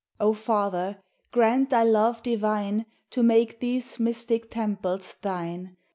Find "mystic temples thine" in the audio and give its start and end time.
3.99-5.77